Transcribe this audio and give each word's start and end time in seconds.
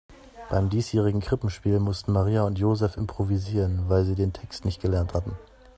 Beim 0.49 0.71
diesjährigen 0.71 1.21
Krippenspiel 1.21 1.77
mussten 1.79 2.11
Maria 2.11 2.41
und 2.41 2.57
Joseph 2.57 2.97
improvisieren, 2.97 3.87
weil 3.87 4.03
sie 4.03 4.15
den 4.15 4.33
Text 4.33 4.65
nicht 4.65 4.81
gelernt 4.81 5.13
hatten. 5.13 5.37